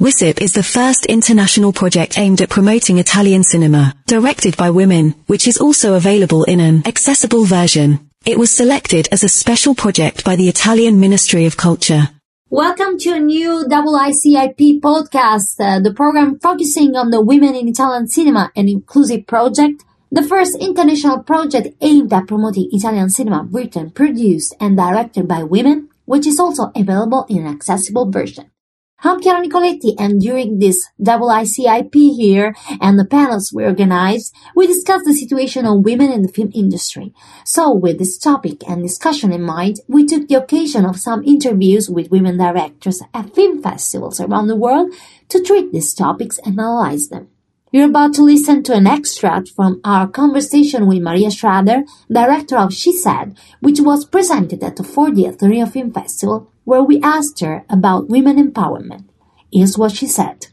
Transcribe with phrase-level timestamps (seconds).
[0.00, 5.46] WICIP is the first international project aimed at promoting Italian cinema, directed by women, which
[5.46, 8.08] is also available in an accessible version.
[8.24, 12.08] It was selected as a special project by the Italian Ministry of Culture.
[12.48, 18.08] Welcome to a new IICIP podcast, uh, the program focusing on the Women in Italian
[18.08, 24.56] Cinema and Inclusive Project, the first international project aimed at promoting Italian cinema written, produced,
[24.60, 28.50] and directed by women, which is also available in an accessible version.
[29.02, 35.06] I'm Chiara Nicoletti and during this IICIP here and the panels we organized, we discussed
[35.06, 37.14] the situation of women in the film industry.
[37.46, 41.88] So with this topic and discussion in mind, we took the occasion of some interviews
[41.88, 44.92] with women directors at film festivals around the world
[45.30, 47.28] to treat these topics and analyze them.
[47.72, 52.74] You're about to listen to an extract from our conversation with Maria Schrader, director of
[52.74, 57.64] She Said, which was presented at the 40th Rio Film Festival where we asked her
[57.68, 59.04] about women empowerment.
[59.52, 60.48] Here's what she said.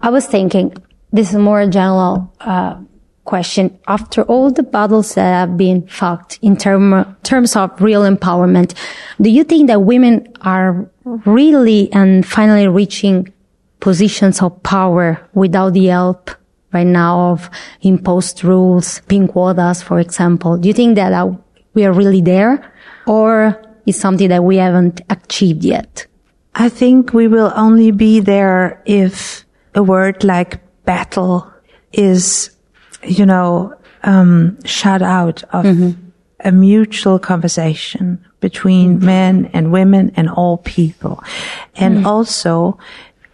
[0.00, 0.74] I was thinking,
[1.12, 2.80] this is more a general uh,
[3.24, 3.78] question.
[3.86, 8.74] After all the battles that have been fought in term, terms of real empowerment,
[9.20, 13.32] do you think that women are really and finally reaching
[13.82, 16.30] positions of power without the help
[16.72, 17.50] right now of
[17.82, 20.56] imposed rules, pink quotas, for example?
[20.56, 21.32] Do you think that uh,
[21.74, 22.72] we are really there?
[23.06, 26.06] Or is something that we haven't achieved yet.
[26.54, 31.50] I think we will only be there if a word like battle
[31.92, 32.50] is,
[33.02, 36.08] you know, um, shut out of mm-hmm.
[36.40, 39.06] a mutual conversation between mm-hmm.
[39.06, 41.22] men and women and all people.
[41.76, 42.06] And mm-hmm.
[42.06, 42.78] also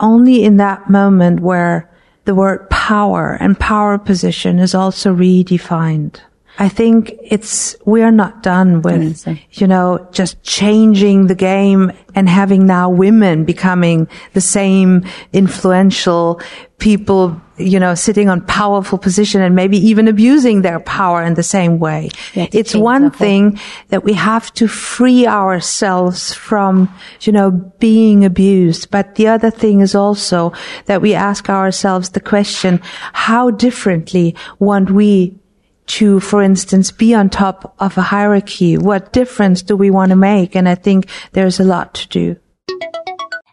[0.00, 1.90] only in that moment where
[2.24, 6.20] the word power and power position is also redefined.
[6.58, 12.28] I think it's, we are not done with, you know, just changing the game and
[12.28, 16.40] having now women becoming the same influential
[16.78, 21.42] people, you know, sitting on powerful position and maybe even abusing their power in the
[21.42, 22.08] same way.
[22.34, 26.88] It's one thing that we have to free ourselves from,
[27.20, 28.90] you know, being abused.
[28.90, 30.54] But the other thing is also
[30.86, 32.80] that we ask ourselves the question,
[33.12, 35.38] how differently want we
[35.86, 38.76] to, for instance, be on top of a hierarchy?
[38.76, 40.54] What difference do we want to make?
[40.56, 42.36] And I think there's a lot to do.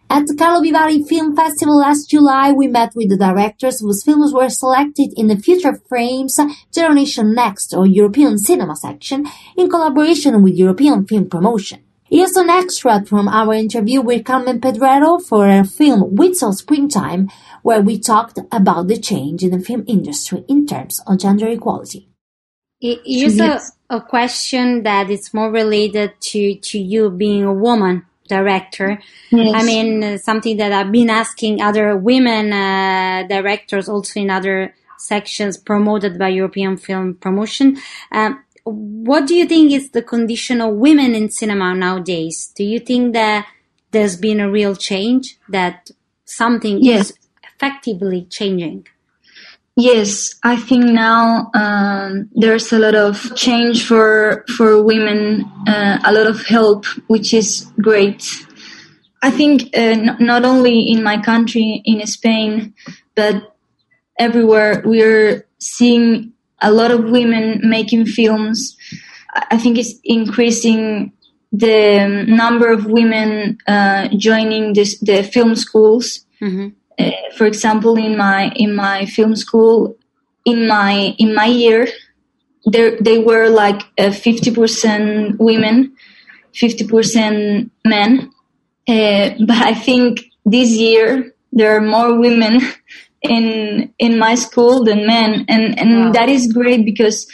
[0.10, 4.32] At the Karlovy Vary Film Festival last July, we met with the directors whose films
[4.32, 6.40] were selected in the Future Frames
[6.72, 9.26] Generation Next or European Cinema section
[9.58, 11.80] in collaboration with European Film Promotion.
[12.12, 17.28] Here's an extract from our interview with Carmen Pedrero for her film of Springtime,
[17.64, 22.13] where we talked about the change in the film industry in terms of gender equality.
[22.84, 29.00] Here's a, a question that is more related to, to you being a woman director.
[29.32, 29.54] Yes.
[29.56, 34.76] I mean, uh, something that I've been asking other women uh, directors also in other
[34.98, 37.78] sections promoted by European Film Promotion.
[38.12, 42.52] Um, what do you think is the condition of women in cinema nowadays?
[42.56, 43.48] Do you think that
[43.92, 45.92] there's been a real change, that
[46.26, 47.12] something yes.
[47.12, 48.88] is effectively changing?
[49.76, 56.14] Yes, I think now um, there's a lot of change for for women, uh, a
[56.14, 58.24] lot of help, which is great.
[59.24, 62.76] I think uh, n- not only in my country, in Spain,
[63.16, 63.56] but
[64.20, 68.78] everywhere we're seeing a lot of women making films.
[69.34, 71.14] I think it's increasing
[71.52, 76.26] the number of women uh, joining this, the film schools.
[76.40, 76.70] Mm-hmm
[77.00, 79.98] uh, for example, in my in my film school,
[80.46, 81.88] in my in my year,
[82.66, 85.96] there they were like uh, fifty percent women,
[86.54, 88.32] fifty percent men.
[88.88, 92.62] Uh, but I think this year there are more women
[93.22, 96.12] in in my school than men, and and wow.
[96.12, 97.28] that is great because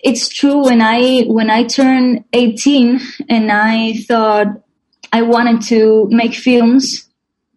[0.00, 0.64] it's true.
[0.64, 4.46] When I when I turned eighteen and I thought
[5.12, 7.08] I wanted to make films,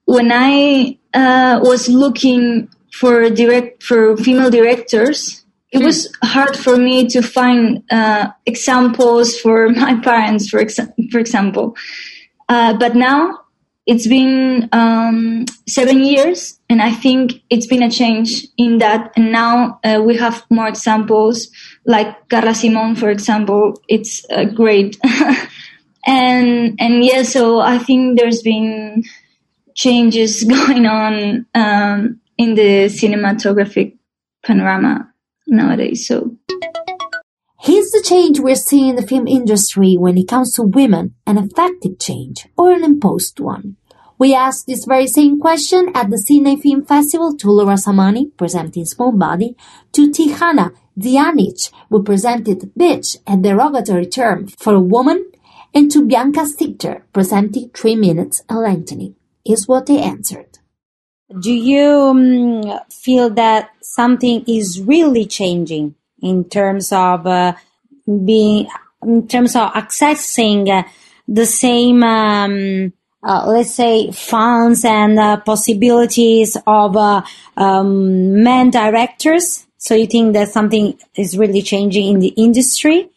[0.05, 7.07] when I uh, was looking for direct for female directors, it was hard for me
[7.07, 11.75] to find uh, examples for my parents, for exa- for example.
[12.47, 13.41] Uh, but now
[13.85, 19.11] it's been um, seven years, and I think it's been a change in that.
[19.15, 21.49] And now uh, we have more examples,
[21.85, 23.79] like Carla Simon, for example.
[23.87, 24.97] It's uh, great,
[26.07, 27.23] and and yeah.
[27.23, 29.03] So I think there's been
[29.75, 33.97] changes going on um, in the cinematographic
[34.43, 35.11] panorama
[35.47, 36.07] nowadays.
[36.07, 36.35] So.
[37.59, 41.39] Here's the change we're seeing in the film industry when it comes to women, an
[41.39, 43.77] effective change or an imposed one.
[44.19, 48.85] We asked this very same question at the Sydney Film Festival to Laura Samani, presenting
[48.85, 49.57] Small Body,
[49.93, 55.31] to Tihana Dianic, who presented bitch, a derogatory term for a woman,
[55.73, 59.15] and to Bianca Stigter, presenting Three Minutes and Lengthening.
[59.45, 60.57] Is what they answered.
[61.39, 67.53] Do you um, feel that something is really changing in terms of uh,
[68.07, 68.67] being,
[69.03, 70.87] in terms of accessing uh,
[71.27, 72.93] the same um,
[73.25, 77.23] uh, let's say, funds and uh, possibilities of uh,
[77.57, 79.65] um, men directors?
[79.77, 83.09] So you think that something is really changing in the industry?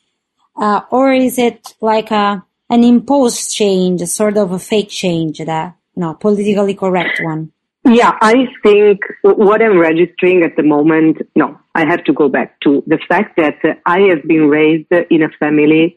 [0.57, 5.77] Uh, or is it like a, an imposed change, sort of a fake change that,
[5.99, 7.53] no, politically correct one?
[7.85, 12.61] Yeah, I think what I'm registering at the moment, no, I have to go back
[12.61, 15.97] to the fact that I have been raised in a family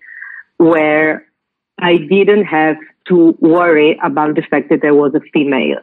[0.57, 1.27] where
[1.80, 2.77] I didn't have
[3.09, 5.80] to worry about the fact that I was a female.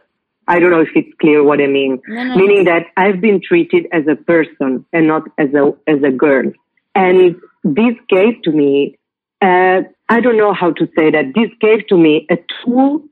[0.47, 2.01] I don't know if it's clear what I mean.
[2.07, 2.71] No, no, Meaning no.
[2.71, 6.51] that I've been treated as a person and not as a as a girl.
[6.95, 8.97] And this gave to me,
[9.41, 11.33] uh, I don't know how to say that.
[11.35, 13.03] This gave to me a tool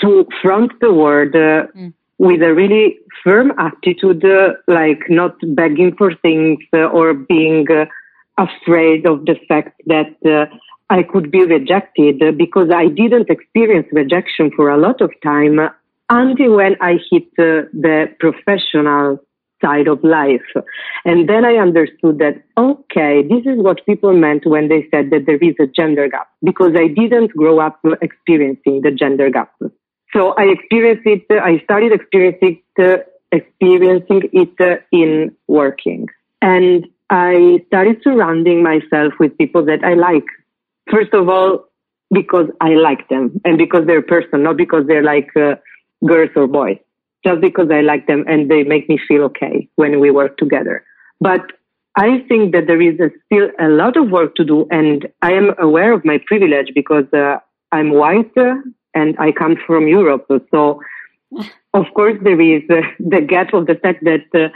[0.00, 1.92] to front the world uh, mm.
[2.18, 7.86] with a really firm attitude, uh, like not begging for things uh, or being uh,
[8.38, 10.46] afraid of the fact that uh,
[10.90, 15.58] I could be rejected because I didn't experience rejection for a lot of time
[16.08, 19.18] until when I hit uh, the professional
[19.60, 20.46] side of life.
[21.04, 25.26] And then I understood that, okay, this is what people meant when they said that
[25.26, 29.52] there is a gender gap because I didn't grow up experiencing the gender gap.
[30.12, 36.08] So I experienced it, I started experiencing it, experiencing it in working.
[36.40, 40.24] And I started surrounding myself with people that I like
[40.90, 41.64] First of all,
[42.10, 45.56] because I like them and because they're person, not because they're like uh,
[46.06, 46.78] girls or boys.
[47.24, 50.84] Just because I like them and they make me feel okay when we work together.
[51.20, 51.40] But
[51.96, 55.32] I think that there is a, still a lot of work to do, and I
[55.32, 57.38] am aware of my privilege because uh,
[57.72, 58.54] I'm white uh,
[58.94, 60.26] and I come from Europe.
[60.50, 60.80] So,
[61.74, 64.48] of course, there is uh, the gap of the fact that uh,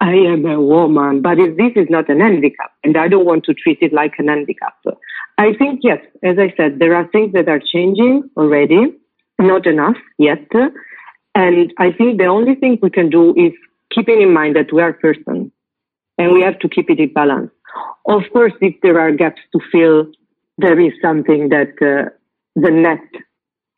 [0.00, 3.54] I am a woman, but this is not an handicap, and I don't want to
[3.54, 4.74] treat it like an handicap.
[5.38, 8.94] I think, yes, as I said, there are things that are changing already,
[9.38, 10.46] not enough yet.
[11.34, 13.52] And I think the only thing we can do is
[13.90, 15.52] keeping in mind that we are person
[16.18, 17.50] and we have to keep it in balance.
[18.06, 20.06] Of course, if there are gaps to fill,
[20.58, 22.10] there is something that uh,
[22.56, 23.00] the net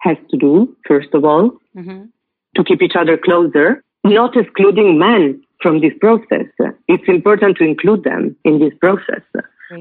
[0.02, 2.04] has to do, first of all, mm-hmm.
[2.56, 6.46] to keep each other closer, not excluding men from this process.
[6.88, 9.22] It's important to include them in this process.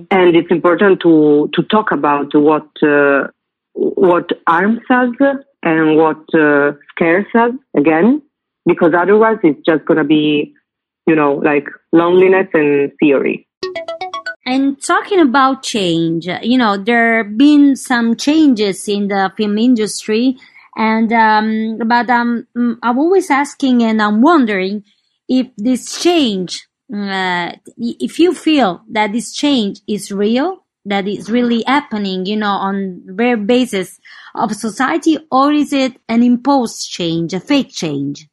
[0.10, 3.28] And it's important to, to talk about what, uh,
[3.74, 5.10] what arms us
[5.64, 8.22] and what uh, scares us again,
[8.66, 10.54] because otherwise it's just going to be,
[11.08, 13.48] you know, like loneliness and theory.
[14.46, 20.38] And talking about change, you know, there have been some changes in the film industry,
[20.76, 24.84] and um, but um, I'm always asking and I'm wondering
[25.30, 31.64] if this change uh, if you feel that this change is real, that it's really
[31.66, 34.00] happening, you know, on rare basis
[34.36, 38.28] of society, or is it an imposed change, a fake change?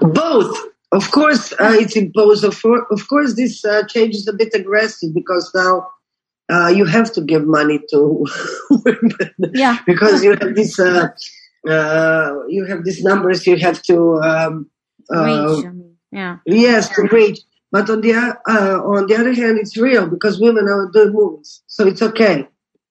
[0.00, 0.73] Both.
[0.94, 2.44] Of course, uh, it's imposed.
[2.44, 5.88] Of, of course, this uh, change is a bit aggressive because now
[6.48, 8.24] uh, you have to give money to
[8.70, 9.34] women.
[9.54, 9.78] Yeah.
[9.86, 11.08] because you have this, uh,
[11.68, 14.70] uh, you have these numbers you have to um,
[15.10, 15.66] reach.
[16.12, 16.36] Yeah.
[16.46, 17.40] Yes, to reach.
[17.72, 21.60] But on the uh, on the other hand, it's real because women are doing movies,
[21.66, 22.46] so it's okay.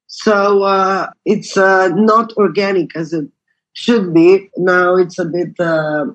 [0.08, 3.30] So uh, it's uh, not organic as it
[3.74, 4.50] should be.
[4.58, 6.06] Now it's a bit uh,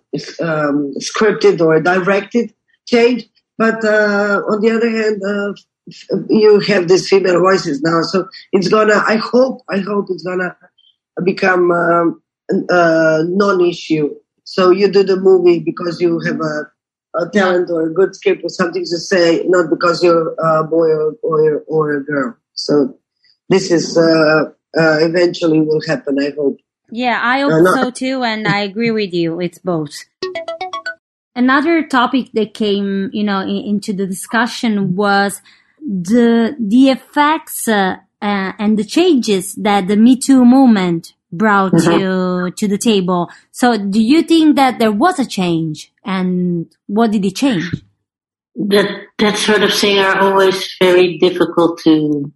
[0.41, 2.53] um, scripted or directed
[2.87, 3.29] change.
[3.57, 5.53] But uh, on the other hand, uh,
[6.29, 9.03] you have these female voices now, so it's gonna.
[9.07, 9.63] I hope.
[9.69, 10.57] I hope it's gonna
[11.25, 14.15] become um, a non-issue.
[14.45, 16.71] So you do the movie because you have a
[17.15, 20.89] a talent or a good script or something to say, not because you're a boy
[20.89, 22.37] or, or, or a girl.
[22.55, 22.99] So
[23.49, 26.19] this is uh, uh, eventually will happen.
[26.21, 26.59] I hope.
[26.91, 29.41] Yeah, I hope so too, and I agree with you.
[29.41, 30.05] It's both.
[31.37, 35.41] Another topic that came, you know, in, into the discussion was
[35.81, 41.99] the the effects uh, uh, and the changes that the Me Too movement brought mm-hmm.
[41.99, 43.31] to to the table.
[43.53, 47.71] So, do you think that there was a change, and what did it change?
[48.57, 52.33] That that sort of thing are always very difficult to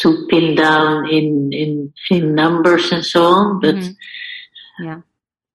[0.00, 3.60] to pin down in in in numbers and so on.
[3.60, 4.84] But mm-hmm.
[4.84, 5.00] yeah,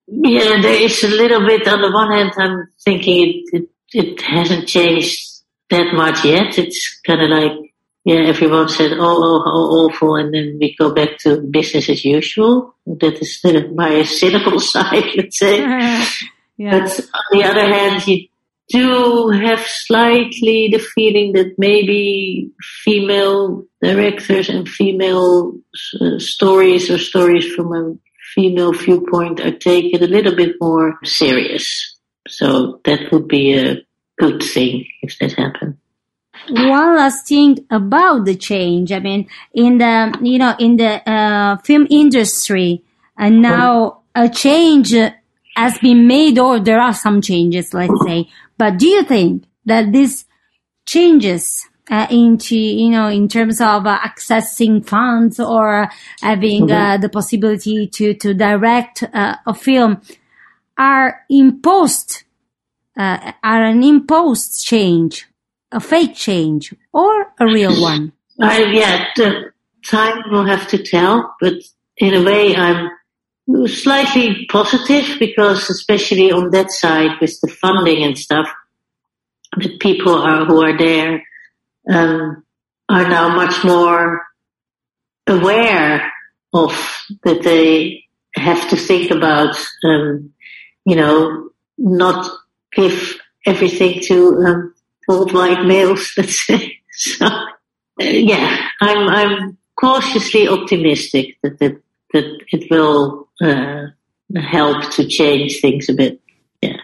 [0.07, 1.67] Yeah, there is a little bit.
[1.67, 6.57] On the one hand, I'm thinking it, it, it hasn't changed that much yet.
[6.57, 7.73] It's kind of like,
[8.05, 12.03] yeah, everyone said, oh, oh, how awful, and then we go back to business as
[12.03, 12.75] usual.
[12.87, 13.41] That is
[13.75, 15.59] my cynical side, let's say.
[16.57, 16.79] yeah.
[16.79, 18.28] But on the other hand, you
[18.69, 22.49] do have slightly the feeling that maybe
[22.83, 25.53] female directors and female
[25.99, 27.93] uh, stories or stories from a
[28.35, 31.97] female viewpoint are taken a little bit more serious.
[32.27, 33.77] So that would be a
[34.19, 35.77] good thing if that happened.
[36.49, 38.91] One last thing about the change.
[38.91, 42.83] I mean, in the you know in the uh, film industry,
[43.17, 44.93] and now a change
[45.59, 48.29] has been made, or there are some changes, let's say.
[48.57, 50.25] But do you think that these
[50.85, 55.89] changes uh, into, you know, in terms of uh, accessing funds or
[56.21, 56.93] having mm-hmm.
[56.93, 60.01] uh, the possibility to, to direct uh, a film
[60.77, 62.23] are imposed,
[62.97, 65.27] uh, are an imposed change,
[65.71, 68.13] a fake change or a real one?
[68.39, 69.51] I, yeah, the
[69.85, 71.55] time will have to tell, but
[71.97, 72.89] in a way I'm
[73.67, 78.47] slightly positive because especially on that side with the funding and stuff,
[79.57, 81.23] the people are, who are there
[81.89, 82.43] um,
[82.87, 84.25] are now much more
[85.27, 86.11] aware
[86.53, 86.71] of
[87.23, 90.31] that they have to think about, um,
[90.85, 92.29] you know, not
[92.73, 94.73] give everything to um,
[95.07, 96.77] old white males, let's say.
[96.91, 97.27] So,
[97.99, 101.81] yeah, I'm I'm cautiously optimistic that that,
[102.13, 103.87] that it will uh,
[104.35, 106.21] help to change things a bit.
[106.61, 106.77] Yeah.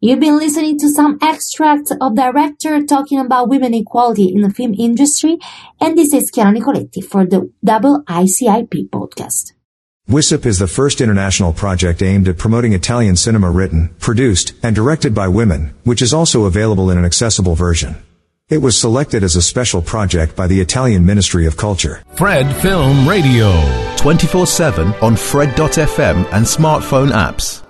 [0.00, 4.74] You've been listening to some extracts of director talking about women equality in the film
[4.74, 5.38] industry,
[5.80, 9.52] and this is Chiara Nicoletti for the Double ICIP podcast.
[10.06, 15.14] WICIP is the first international project aimed at promoting Italian cinema written, produced, and directed
[15.14, 17.96] by women, which is also available in an accessible version.
[18.50, 22.02] It was selected as a special project by the Italian Ministry of Culture.
[22.14, 23.50] Fred Film Radio.
[23.96, 27.62] 24-7 on Fred.fm and smartphone apps.